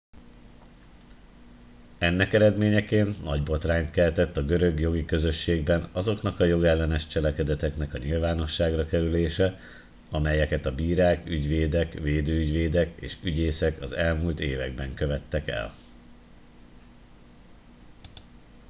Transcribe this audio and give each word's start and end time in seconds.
ennek 1.97 2.33
eredményeként 2.33 3.23
nagy 3.23 3.43
botrányt 3.43 3.91
keltett 3.91 4.37
a 4.37 4.45
görög 4.45 4.79
jogi 4.79 5.05
közösségben 5.05 5.89
azoknak 5.91 6.39
a 6.39 6.45
jogellenes 6.45 7.07
cselekedetnek 7.07 7.93
a 7.93 7.97
nyilvánosságra 7.97 8.85
kerülése 8.85 9.57
amelyeket 10.11 10.65
a 10.65 10.75
bírák 10.75 11.25
ügyvédek 11.25 11.93
védőügyvédek 11.93 12.93
és 13.01 13.17
ügyészek 13.23 13.81
az 13.81 13.93
elmúlt 13.93 14.39
években 14.39 14.93
követtek 14.93 15.47
el 15.47 15.73